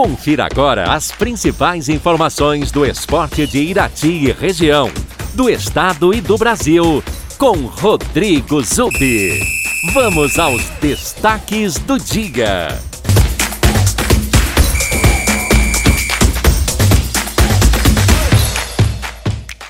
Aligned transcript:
Confira 0.00 0.46
agora 0.46 0.94
as 0.94 1.12
principais 1.12 1.90
informações 1.90 2.72
do 2.72 2.86
esporte 2.86 3.46
de 3.46 3.58
Irati 3.58 4.08
e 4.08 4.32
região, 4.32 4.88
do 5.34 5.46
estado 5.50 6.14
e 6.14 6.22
do 6.22 6.38
Brasil, 6.38 7.04
com 7.36 7.66
Rodrigo 7.66 8.62
Zubi. 8.62 9.38
Vamos 9.92 10.38
aos 10.38 10.66
destaques 10.80 11.74
do 11.80 11.98
dia. 11.98 12.68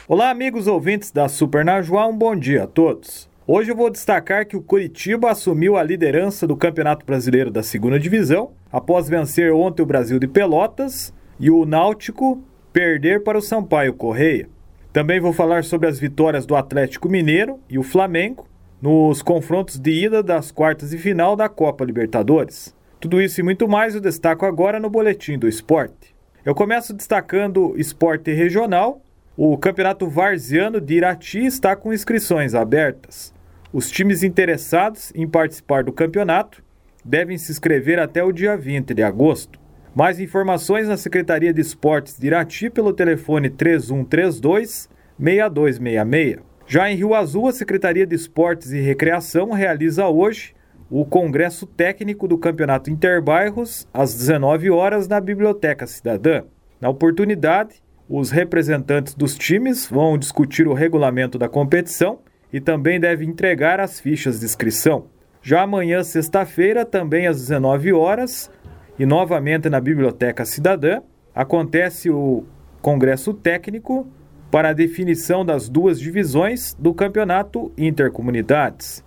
Olá, 0.06 0.30
amigos 0.30 0.68
ouvintes 0.68 1.10
da 1.10 1.28
Super 1.28 1.64
Najuá, 1.64 2.06
um 2.06 2.16
bom 2.16 2.36
dia 2.36 2.62
a 2.62 2.66
todos. 2.68 3.28
Hoje 3.48 3.72
eu 3.72 3.76
vou 3.76 3.90
destacar 3.90 4.46
que 4.46 4.56
o 4.56 4.62
Curitiba 4.62 5.32
assumiu 5.32 5.76
a 5.76 5.82
liderança 5.82 6.46
do 6.46 6.56
Campeonato 6.56 7.04
Brasileiro 7.04 7.50
da 7.50 7.64
Segunda 7.64 7.98
Divisão, 7.98 8.52
após 8.72 9.08
vencer 9.08 9.52
ontem 9.52 9.82
o 9.82 9.86
Brasil 9.86 10.18
de 10.18 10.26
Pelotas 10.26 11.12
e 11.38 11.50
o 11.50 11.64
Náutico 11.64 12.42
perder 12.72 13.22
para 13.22 13.38
o 13.38 13.42
Sampaio 13.42 13.94
Correia. 13.94 14.48
Também 14.92 15.20
vou 15.20 15.32
falar 15.32 15.64
sobre 15.64 15.88
as 15.88 15.98
vitórias 15.98 16.46
do 16.46 16.56
Atlético 16.56 17.08
Mineiro 17.08 17.60
e 17.68 17.78
o 17.78 17.82
Flamengo 17.82 18.46
nos 18.80 19.22
confrontos 19.22 19.78
de 19.78 19.90
ida 19.90 20.22
das 20.22 20.50
quartas 20.50 20.92
e 20.92 20.98
final 20.98 21.36
da 21.36 21.48
Copa 21.48 21.84
Libertadores. 21.84 22.74
Tudo 22.98 23.20
isso 23.20 23.40
e 23.40 23.42
muito 23.42 23.68
mais 23.68 23.94
eu 23.94 24.00
destaco 24.00 24.44
agora 24.44 24.80
no 24.80 24.90
Boletim 24.90 25.38
do 25.38 25.48
Esporte. 25.48 26.14
Eu 26.44 26.54
começo 26.54 26.92
destacando 26.94 27.74
esporte 27.76 28.32
regional. 28.32 29.02
O 29.36 29.56
Campeonato 29.56 30.08
Varziano 30.08 30.80
de 30.80 30.94
Irati 30.94 31.44
está 31.44 31.76
com 31.76 31.92
inscrições 31.92 32.54
abertas. 32.54 33.32
Os 33.72 33.90
times 33.90 34.22
interessados 34.22 35.12
em 35.14 35.28
participar 35.28 35.84
do 35.84 35.92
campeonato 35.92 36.62
devem 37.04 37.38
se 37.38 37.52
inscrever 37.52 37.98
até 37.98 38.22
o 38.22 38.32
dia 38.32 38.56
20 38.56 38.94
de 38.94 39.02
agosto. 39.02 39.58
Mais 39.94 40.20
informações 40.20 40.86
na 40.86 40.96
Secretaria 40.96 41.52
de 41.52 41.60
Esportes 41.60 42.18
de 42.18 42.26
Irati 42.28 42.70
pelo 42.70 42.92
telefone 42.92 43.50
3132 43.50 44.88
6266. 45.18 46.38
Já 46.66 46.90
em 46.90 46.94
Rio 46.94 47.14
Azul, 47.14 47.48
a 47.48 47.52
Secretaria 47.52 48.06
de 48.06 48.14
Esportes 48.14 48.70
e 48.70 48.80
Recreação 48.80 49.50
realiza 49.50 50.06
hoje 50.06 50.54
o 50.88 51.04
Congresso 51.04 51.66
Técnico 51.66 52.28
do 52.28 52.38
Campeonato 52.38 52.90
Interbairros 52.90 53.88
às 53.92 54.14
19 54.14 54.70
horas 54.70 55.08
na 55.08 55.20
Biblioteca 55.20 55.86
Cidadã. 55.86 56.44
Na 56.80 56.88
oportunidade, 56.88 57.82
os 58.08 58.30
representantes 58.30 59.14
dos 59.14 59.36
times 59.36 59.86
vão 59.86 60.18
discutir 60.18 60.66
o 60.66 60.72
regulamento 60.72 61.38
da 61.38 61.48
competição 61.48 62.20
e 62.52 62.60
também 62.60 62.98
deve 62.98 63.24
entregar 63.24 63.78
as 63.78 64.00
fichas 64.00 64.40
de 64.40 64.46
inscrição. 64.46 65.06
Já 65.42 65.62
amanhã, 65.62 66.02
sexta-feira, 66.02 66.84
também 66.84 67.26
às 67.26 67.38
19 67.38 67.92
horas, 67.94 68.50
e 68.98 69.06
novamente 69.06 69.70
na 69.70 69.80
Biblioteca 69.80 70.44
Cidadã, 70.44 71.00
acontece 71.34 72.10
o 72.10 72.44
Congresso 72.82 73.32
Técnico 73.32 74.06
para 74.50 74.70
a 74.70 74.74
definição 74.74 75.44
das 75.44 75.68
duas 75.68 75.98
divisões 75.98 76.74
do 76.78 76.92
Campeonato 76.92 77.72
Intercomunidades. 77.78 79.02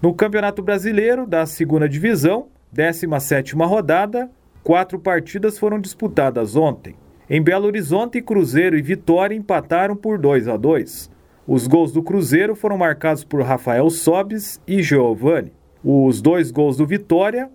No 0.00 0.14
Campeonato 0.14 0.62
Brasileiro 0.62 1.26
da 1.26 1.44
Segunda 1.44 1.86
Divisão, 1.86 2.46
17ª 2.74 3.66
rodada, 3.66 4.30
quatro 4.62 4.98
partidas 4.98 5.58
foram 5.58 5.78
disputadas 5.78 6.56
ontem. 6.56 6.94
Em 7.28 7.42
Belo 7.42 7.66
Horizonte, 7.66 8.22
Cruzeiro 8.22 8.78
e 8.78 8.82
Vitória 8.82 9.34
empataram 9.34 9.94
por 9.94 10.18
2 10.18 10.48
a 10.48 10.56
2. 10.56 11.10
Os 11.50 11.66
gols 11.66 11.92
do 11.92 12.02
Cruzeiro 12.02 12.54
foram 12.54 12.76
marcados 12.76 13.24
por 13.24 13.40
Rafael 13.40 13.88
Sobes 13.88 14.60
e 14.68 14.82
Giovani. 14.82 15.50
Os 15.82 16.20
dois 16.20 16.50
gols 16.50 16.76
do 16.76 16.86
Vitória 16.86 17.48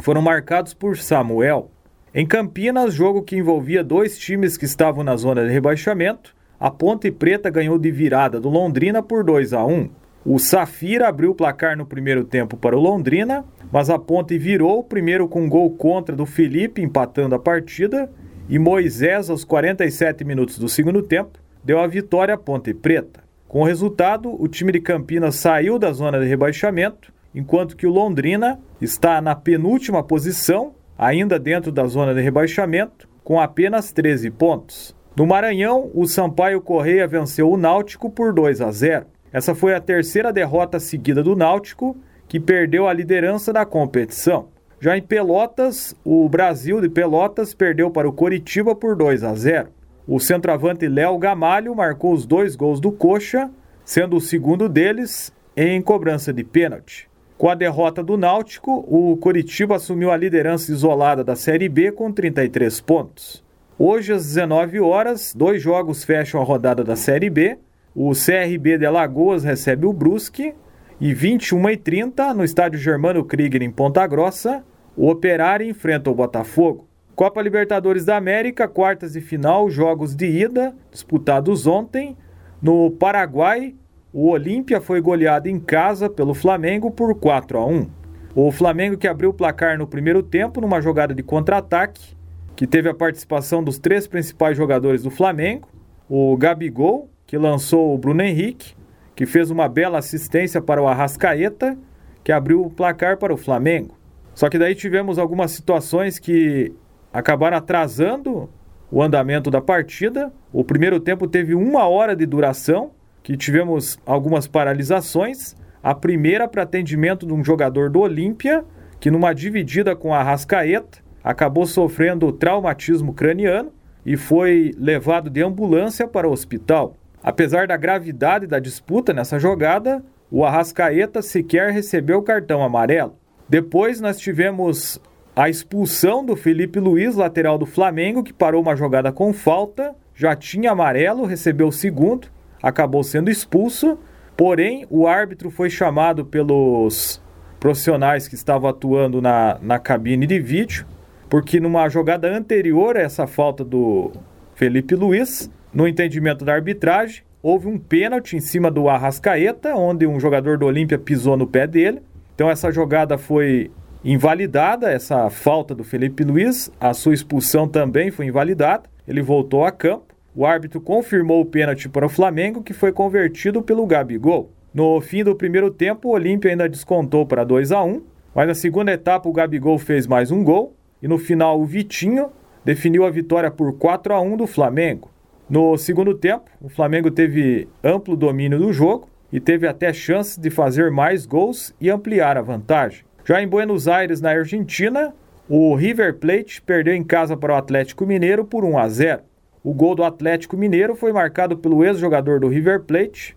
foram 0.00 0.20
marcados 0.20 0.74
por 0.74 0.96
Samuel. 0.96 1.70
Em 2.12 2.26
Campinas, 2.26 2.92
jogo 2.92 3.22
que 3.22 3.36
envolvia 3.36 3.84
dois 3.84 4.18
times 4.18 4.56
que 4.56 4.64
estavam 4.64 5.04
na 5.04 5.16
zona 5.16 5.46
de 5.46 5.52
rebaixamento, 5.52 6.34
a 6.58 6.68
Ponte 6.68 7.12
Preta 7.12 7.48
ganhou 7.48 7.78
de 7.78 7.92
virada 7.92 8.40
do 8.40 8.48
Londrina 8.48 9.00
por 9.00 9.22
2 9.22 9.52
a 9.52 9.64
1. 9.64 9.88
O 10.26 10.40
Safira 10.40 11.06
abriu 11.06 11.30
o 11.30 11.34
placar 11.36 11.76
no 11.76 11.86
primeiro 11.86 12.24
tempo 12.24 12.56
para 12.56 12.76
o 12.76 12.80
Londrina, 12.80 13.44
mas 13.70 13.88
a 13.88 14.00
Ponte 14.00 14.36
virou 14.36 14.82
primeiro 14.82 15.28
com 15.28 15.42
um 15.42 15.48
gol 15.48 15.70
contra 15.70 16.16
do 16.16 16.26
Felipe 16.26 16.82
empatando 16.82 17.36
a 17.36 17.38
partida 17.38 18.10
e 18.48 18.58
Moisés 18.58 19.30
aos 19.30 19.44
47 19.44 20.24
minutos 20.24 20.58
do 20.58 20.68
segundo 20.68 21.00
tempo 21.02 21.40
deu 21.64 21.78
a 21.78 21.86
vitória 21.86 22.34
à 22.34 22.38
Ponte 22.38 22.74
Preta. 22.74 23.21
Com 23.52 23.60
o 23.60 23.64
resultado, 23.64 24.34
o 24.42 24.48
time 24.48 24.72
de 24.72 24.80
Campinas 24.80 25.36
saiu 25.36 25.78
da 25.78 25.92
zona 25.92 26.18
de 26.18 26.24
rebaixamento, 26.24 27.12
enquanto 27.34 27.76
que 27.76 27.86
o 27.86 27.90
Londrina 27.90 28.58
está 28.80 29.20
na 29.20 29.34
penúltima 29.34 30.02
posição, 30.02 30.72
ainda 30.96 31.38
dentro 31.38 31.70
da 31.70 31.86
zona 31.86 32.14
de 32.14 32.22
rebaixamento, 32.22 33.06
com 33.22 33.38
apenas 33.38 33.92
13 33.92 34.30
pontos. 34.30 34.96
No 35.14 35.26
Maranhão, 35.26 35.90
o 35.92 36.06
Sampaio 36.06 36.62
Correia 36.62 37.06
venceu 37.06 37.50
o 37.50 37.58
Náutico 37.58 38.08
por 38.08 38.32
2 38.32 38.62
a 38.62 38.72
0. 38.72 39.04
Essa 39.30 39.54
foi 39.54 39.74
a 39.74 39.80
terceira 39.82 40.32
derrota 40.32 40.80
seguida 40.80 41.22
do 41.22 41.36
Náutico, 41.36 41.94
que 42.26 42.40
perdeu 42.40 42.88
a 42.88 42.92
liderança 42.94 43.52
da 43.52 43.66
competição. 43.66 44.48
Já 44.80 44.96
em 44.96 45.02
Pelotas, 45.02 45.94
o 46.02 46.26
Brasil 46.26 46.80
de 46.80 46.88
Pelotas 46.88 47.52
perdeu 47.52 47.90
para 47.90 48.08
o 48.08 48.14
Coritiba 48.14 48.74
por 48.74 48.96
2 48.96 49.22
a 49.22 49.34
0. 49.34 49.68
O 50.06 50.18
centroavante 50.18 50.88
Léo 50.88 51.16
Gamalho 51.16 51.74
marcou 51.74 52.12
os 52.12 52.26
dois 52.26 52.56
gols 52.56 52.80
do 52.80 52.90
Coxa, 52.90 53.50
sendo 53.84 54.16
o 54.16 54.20
segundo 54.20 54.68
deles 54.68 55.32
em 55.56 55.80
cobrança 55.80 56.32
de 56.32 56.42
pênalti. 56.42 57.08
Com 57.38 57.48
a 57.48 57.54
derrota 57.54 58.02
do 58.02 58.16
Náutico, 58.16 58.84
o 58.88 59.16
Coritiba 59.16 59.76
assumiu 59.76 60.10
a 60.10 60.16
liderança 60.16 60.72
isolada 60.72 61.22
da 61.22 61.36
Série 61.36 61.68
B 61.68 61.92
com 61.92 62.10
33 62.12 62.80
pontos. 62.80 63.44
Hoje, 63.78 64.12
às 64.12 64.26
19 64.26 64.80
horas, 64.80 65.32
dois 65.34 65.60
jogos 65.62 66.04
fecham 66.04 66.40
a 66.40 66.44
rodada 66.44 66.84
da 66.84 66.94
Série 66.94 67.30
B. 67.30 67.58
O 67.94 68.12
CRB 68.12 68.78
de 68.78 68.86
Alagoas 68.86 69.44
recebe 69.44 69.86
o 69.86 69.92
Brusque 69.92 70.54
e 71.00 71.12
21h30, 71.12 72.32
no 72.32 72.44
estádio 72.44 72.78
Germano 72.78 73.24
Krieger, 73.24 73.62
em 73.62 73.70
Ponta 73.70 74.06
Grossa, 74.06 74.64
o 74.96 75.08
Operário 75.08 75.68
enfrenta 75.68 76.10
o 76.10 76.14
Botafogo. 76.14 76.86
Copa 77.14 77.42
Libertadores 77.42 78.04
da 78.06 78.16
América, 78.16 78.66
quartas 78.66 79.12
de 79.12 79.20
final, 79.20 79.68
jogos 79.68 80.16
de 80.16 80.26
ida, 80.26 80.74
disputados 80.90 81.66
ontem. 81.66 82.16
No 82.60 82.90
Paraguai, 82.90 83.74
o 84.12 84.30
Olímpia 84.30 84.80
foi 84.80 85.00
goleado 85.00 85.48
em 85.48 85.60
casa 85.60 86.08
pelo 86.08 86.32
Flamengo 86.32 86.90
por 86.90 87.14
4 87.14 87.58
a 87.58 87.66
1. 87.66 87.86
O 88.34 88.50
Flamengo 88.50 88.96
que 88.96 89.06
abriu 89.06 89.28
o 89.28 89.34
placar 89.34 89.76
no 89.76 89.86
primeiro 89.86 90.22
tempo 90.22 90.60
numa 90.60 90.80
jogada 90.80 91.14
de 91.14 91.22
contra-ataque, 91.22 92.16
que 92.56 92.66
teve 92.66 92.88
a 92.88 92.94
participação 92.94 93.62
dos 93.62 93.78
três 93.78 94.06
principais 94.06 94.56
jogadores 94.56 95.02
do 95.02 95.10
Flamengo, 95.10 95.68
o 96.08 96.34
Gabigol, 96.36 97.10
que 97.26 97.36
lançou 97.36 97.94
o 97.94 97.98
Bruno 97.98 98.22
Henrique, 98.22 98.74
que 99.14 99.26
fez 99.26 99.50
uma 99.50 99.68
bela 99.68 99.98
assistência 99.98 100.62
para 100.62 100.82
o 100.82 100.88
Arrascaeta, 100.88 101.76
que 102.24 102.32
abriu 102.32 102.64
o 102.64 102.70
placar 102.70 103.18
para 103.18 103.34
o 103.34 103.36
Flamengo. 103.36 103.96
Só 104.34 104.48
que 104.48 104.58
daí 104.58 104.74
tivemos 104.74 105.18
algumas 105.18 105.50
situações 105.50 106.18
que 106.18 106.72
acabaram 107.12 107.56
atrasando 107.56 108.48
o 108.90 109.02
andamento 109.02 109.50
da 109.50 109.60
partida. 109.60 110.32
O 110.52 110.64
primeiro 110.64 111.00
tempo 111.00 111.26
teve 111.26 111.54
uma 111.54 111.86
hora 111.88 112.14
de 112.16 112.26
duração, 112.26 112.92
que 113.22 113.36
tivemos 113.36 113.98
algumas 114.04 114.46
paralisações. 114.46 115.54
A 115.82 115.94
primeira 115.94 116.48
para 116.48 116.62
atendimento 116.62 117.26
de 117.26 117.32
um 117.32 117.44
jogador 117.44 117.90
do 117.90 118.00
Olímpia, 118.00 118.64
que 119.00 119.10
numa 119.10 119.32
dividida 119.32 119.96
com 119.96 120.14
a 120.14 120.22
Rascaeta, 120.22 120.98
acabou 121.22 121.66
sofrendo 121.66 122.32
traumatismo 122.32 123.12
craniano 123.12 123.72
e 124.04 124.16
foi 124.16 124.72
levado 124.76 125.30
de 125.30 125.42
ambulância 125.42 126.06
para 126.06 126.28
o 126.28 126.32
hospital. 126.32 126.96
Apesar 127.22 127.66
da 127.68 127.76
gravidade 127.76 128.46
da 128.46 128.58
disputa 128.58 129.12
nessa 129.12 129.38
jogada, 129.38 130.04
o 130.30 130.44
Arrascaeta 130.44 131.22
sequer 131.22 131.72
recebeu 131.72 132.18
o 132.18 132.22
cartão 132.22 132.62
amarelo. 132.62 133.16
Depois 133.48 134.00
nós 134.00 134.18
tivemos 134.18 135.00
a 135.34 135.48
expulsão 135.48 136.24
do 136.24 136.36
Felipe 136.36 136.78
Luiz, 136.78 137.16
lateral 137.16 137.56
do 137.56 137.64
Flamengo, 137.64 138.22
que 138.22 138.32
parou 138.32 138.60
uma 138.60 138.76
jogada 138.76 139.10
com 139.10 139.32
falta, 139.32 139.94
já 140.14 140.36
tinha 140.36 140.72
amarelo, 140.72 141.24
recebeu 141.24 141.68
o 141.68 141.72
segundo, 141.72 142.28
acabou 142.62 143.02
sendo 143.02 143.30
expulso. 143.30 143.98
Porém, 144.36 144.86
o 144.90 145.06
árbitro 145.06 145.50
foi 145.50 145.70
chamado 145.70 146.24
pelos 146.24 147.22
profissionais 147.58 148.28
que 148.28 148.34
estavam 148.34 148.68
atuando 148.68 149.22
na, 149.22 149.58
na 149.62 149.78
cabine 149.78 150.26
de 150.26 150.38
vídeo, 150.38 150.86
porque 151.30 151.58
numa 151.60 151.88
jogada 151.88 152.28
anterior 152.28 152.96
a 152.96 153.00
essa 153.00 153.26
falta 153.26 153.64
do 153.64 154.12
Felipe 154.54 154.94
Luiz, 154.94 155.50
no 155.72 155.88
entendimento 155.88 156.44
da 156.44 156.52
arbitragem, 156.52 157.22
houve 157.42 157.68
um 157.68 157.78
pênalti 157.78 158.36
em 158.36 158.40
cima 158.40 158.70
do 158.70 158.88
Arrascaeta, 158.88 159.74
onde 159.74 160.06
um 160.06 160.20
jogador 160.20 160.58
do 160.58 160.66
Olímpia 160.66 160.98
pisou 160.98 161.36
no 161.36 161.46
pé 161.46 161.66
dele. 161.66 162.02
Então 162.34 162.50
essa 162.50 162.70
jogada 162.70 163.16
foi 163.16 163.70
invalidada 164.04 164.90
essa 164.90 165.28
falta 165.30 165.74
do 165.74 165.84
Felipe 165.84 166.24
Luiz, 166.24 166.70
a 166.80 166.92
sua 166.92 167.14
expulsão 167.14 167.68
também 167.68 168.10
foi 168.10 168.26
invalidada. 168.26 168.84
Ele 169.06 169.22
voltou 169.22 169.64
a 169.64 169.70
campo. 169.70 170.14
O 170.34 170.46
árbitro 170.46 170.80
confirmou 170.80 171.40
o 171.40 171.46
pênalti 171.46 171.88
para 171.88 172.06
o 172.06 172.08
Flamengo, 172.08 172.62
que 172.62 172.72
foi 172.72 172.90
convertido 172.90 173.62
pelo 173.62 173.86
Gabigol. 173.86 174.50
No 174.72 175.00
fim 175.00 175.22
do 175.22 175.36
primeiro 175.36 175.70
tempo, 175.70 176.08
o 176.08 176.12
Olímpia 176.12 176.50
ainda 176.50 176.68
descontou 176.68 177.26
para 177.26 177.44
2 177.44 177.72
a 177.72 177.84
1, 177.84 178.02
mas 178.34 178.48
na 178.48 178.54
segunda 178.54 178.90
etapa 178.90 179.28
o 179.28 179.32
Gabigol 179.32 179.78
fez 179.78 180.06
mais 180.06 180.30
um 180.30 180.42
gol 180.42 180.74
e 181.02 181.06
no 181.06 181.18
final 181.18 181.60
o 181.60 181.66
Vitinho 181.66 182.30
definiu 182.64 183.04
a 183.04 183.10
vitória 183.10 183.50
por 183.50 183.76
4 183.76 184.14
a 184.14 184.20
1 184.20 184.36
do 184.38 184.46
Flamengo. 184.46 185.10
No 185.50 185.76
segundo 185.76 186.14
tempo, 186.14 186.50
o 186.62 186.68
Flamengo 186.70 187.10
teve 187.10 187.68
amplo 187.84 188.16
domínio 188.16 188.58
do 188.58 188.72
jogo 188.72 189.08
e 189.30 189.38
teve 189.38 189.66
até 189.66 189.92
chances 189.92 190.38
de 190.38 190.48
fazer 190.48 190.90
mais 190.90 191.26
gols 191.26 191.74
e 191.78 191.90
ampliar 191.90 192.38
a 192.38 192.42
vantagem. 192.42 193.04
Já 193.24 193.42
em 193.42 193.48
Buenos 193.48 193.88
Aires, 193.88 194.20
na 194.20 194.30
Argentina, 194.30 195.14
o 195.48 195.74
River 195.74 196.14
Plate 196.18 196.60
perdeu 196.62 196.94
em 196.94 197.04
casa 197.04 197.36
para 197.36 197.54
o 197.54 197.56
Atlético 197.56 198.06
Mineiro 198.06 198.44
por 198.44 198.64
1 198.64 198.78
a 198.78 198.88
0. 198.88 199.22
O 199.62 199.72
gol 199.72 199.94
do 199.94 200.04
Atlético 200.04 200.56
Mineiro 200.56 200.94
foi 200.94 201.12
marcado 201.12 201.56
pelo 201.56 201.84
ex-jogador 201.84 202.40
do 202.40 202.48
River 202.48 202.80
Plate, 202.80 203.36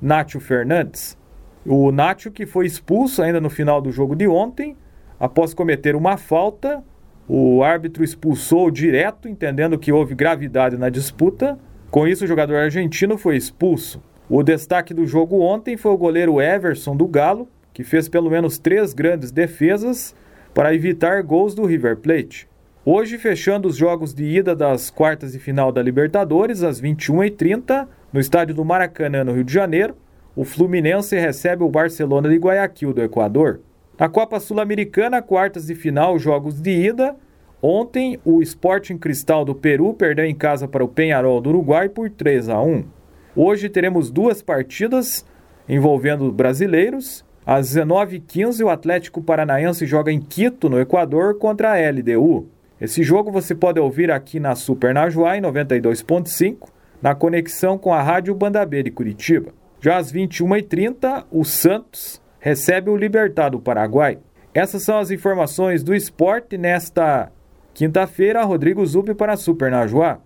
Nátio 0.00 0.40
Fernandes. 0.40 1.18
O 1.64 1.90
Nátio 1.92 2.30
que 2.30 2.46
foi 2.46 2.66
expulso 2.66 3.22
ainda 3.22 3.40
no 3.40 3.50
final 3.50 3.80
do 3.80 3.90
jogo 3.90 4.14
de 4.14 4.26
ontem, 4.26 4.76
após 5.18 5.52
cometer 5.52 5.94
uma 5.94 6.16
falta 6.16 6.82
o 7.28 7.64
árbitro 7.64 8.04
expulsou 8.04 8.70
direto, 8.70 9.28
entendendo 9.28 9.78
que 9.78 9.90
houve 9.90 10.14
gravidade 10.14 10.76
na 10.76 10.88
disputa. 10.88 11.58
Com 11.90 12.06
isso, 12.06 12.24
o 12.24 12.26
jogador 12.26 12.56
argentino 12.56 13.18
foi 13.18 13.36
expulso. 13.36 14.00
O 14.28 14.42
destaque 14.42 14.94
do 14.94 15.04
jogo 15.06 15.40
ontem 15.40 15.76
foi 15.76 15.90
o 15.90 15.98
goleiro 15.98 16.40
Everson 16.40 16.96
do 16.96 17.06
Galo, 17.08 17.48
que 17.76 17.84
fez 17.84 18.08
pelo 18.08 18.30
menos 18.30 18.56
três 18.56 18.94
grandes 18.94 19.30
defesas 19.30 20.16
para 20.54 20.74
evitar 20.74 21.22
gols 21.22 21.54
do 21.54 21.66
River 21.66 21.98
Plate. 21.98 22.48
Hoje, 22.86 23.18
fechando 23.18 23.68
os 23.68 23.76
jogos 23.76 24.14
de 24.14 24.24
ida 24.24 24.56
das 24.56 24.88
quartas 24.88 25.32
de 25.32 25.38
final 25.38 25.70
da 25.70 25.82
Libertadores, 25.82 26.62
às 26.62 26.80
21h30, 26.80 27.86
no 28.10 28.18
estádio 28.18 28.54
do 28.54 28.64
Maracanã, 28.64 29.22
no 29.24 29.34
Rio 29.34 29.44
de 29.44 29.52
Janeiro, 29.52 29.94
o 30.34 30.42
Fluminense 30.42 31.18
recebe 31.18 31.64
o 31.64 31.68
Barcelona 31.68 32.30
de 32.30 32.36
Guayaquil, 32.36 32.94
do 32.94 33.02
Equador. 33.02 33.60
Na 33.98 34.08
Copa 34.08 34.40
Sul-Americana, 34.40 35.20
quartas 35.20 35.66
de 35.66 35.74
final, 35.74 36.18
jogos 36.18 36.62
de 36.62 36.70
ida. 36.70 37.14
Ontem, 37.60 38.18
o 38.24 38.40
Sporting 38.40 38.96
Cristal 38.96 39.44
do 39.44 39.54
Peru 39.54 39.92
perdeu 39.92 40.24
em 40.24 40.34
casa 40.34 40.66
para 40.66 40.82
o 40.82 40.88
Penharol 40.88 41.42
do 41.42 41.50
Uruguai 41.50 41.90
por 41.90 42.08
3 42.08 42.48
a 42.48 42.58
1. 42.58 42.84
Hoje 43.36 43.68
teremos 43.68 44.10
duas 44.10 44.40
partidas 44.40 45.26
envolvendo 45.68 46.32
brasileiros. 46.32 47.25
Às 47.46 47.76
19h15, 47.76 48.64
o 48.64 48.68
Atlético 48.68 49.22
Paranaense 49.22 49.86
joga 49.86 50.10
em 50.10 50.20
Quito, 50.20 50.68
no 50.68 50.80
Equador, 50.80 51.38
contra 51.38 51.74
a 51.74 51.90
LDU. 51.90 52.48
Esse 52.80 53.04
jogo 53.04 53.30
você 53.30 53.54
pode 53.54 53.78
ouvir 53.78 54.10
aqui 54.10 54.40
na 54.40 54.56
Super 54.56 54.92
Najuá, 54.92 55.38
em 55.38 55.40
92.5, 55.40 56.68
na 57.00 57.14
conexão 57.14 57.78
com 57.78 57.94
a 57.94 58.02
Rádio 58.02 58.34
Banda 58.34 58.66
B 58.66 58.82
de 58.82 58.90
Curitiba. 58.90 59.54
Já 59.80 59.96
às 59.96 60.12
21h30, 60.12 61.24
o 61.30 61.44
Santos 61.44 62.20
recebe 62.40 62.90
o 62.90 62.96
Libertad 62.96 63.52
do 63.52 63.60
Paraguai. 63.60 64.18
Essas 64.52 64.82
são 64.82 64.98
as 64.98 65.12
informações 65.12 65.84
do 65.84 65.94
esporte 65.94 66.58
nesta 66.58 67.30
quinta-feira. 67.72 68.42
Rodrigo 68.42 68.84
Zubi 68.84 69.14
para 69.14 69.34
a 69.34 69.36
Super 69.36 69.70
Najuá. 69.70 70.18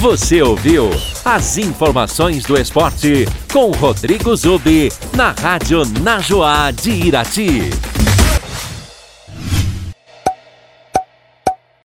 Você 0.00 0.40
ouviu 0.40 0.90
as 1.24 1.58
informações 1.58 2.44
do 2.44 2.56
esporte 2.56 3.26
com 3.52 3.72
Rodrigo 3.72 4.34
Zubi 4.36 4.92
na 5.16 5.32
Rádio 5.32 5.82
Najuá 6.00 6.70
de 6.70 6.90
Irati. 6.90 7.97